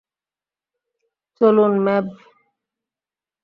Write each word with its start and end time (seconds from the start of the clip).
চলুন, 1.41 1.73
ম্যাভ। 1.85 2.05